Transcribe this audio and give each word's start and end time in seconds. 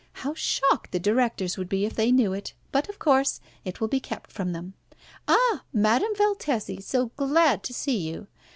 How 0.25 0.33
shocked 0.33 0.93
the 0.93 0.99
directors 0.99 1.57
would 1.59 1.69
be 1.69 1.85
if 1.85 1.93
they 1.93 2.11
knew 2.11 2.33
it, 2.33 2.55
but, 2.71 2.89
of 2.89 2.97
course, 2.97 3.39
it 3.63 3.79
will 3.79 3.87
be 3.87 3.99
kept 3.99 4.31
from 4.31 4.51
them. 4.51 4.73
Ah! 5.27 5.63
Madame 5.71 6.15
Valtesi, 6.15 6.81
so 6.81 7.11
glad 7.17 7.61
to 7.61 7.71
see 7.71 7.97
you! 7.99 8.25